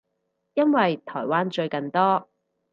[0.55, 2.27] 因為台灣最近多